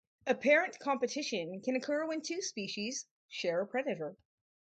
Apparent 0.25 0.79
competition 0.79 1.61
can 1.61 1.75
occur 1.75 2.07
when 2.07 2.23
two 2.23 2.41
species 2.41 3.05
share 3.29 3.61
a 3.61 3.67
predator. 3.67 4.17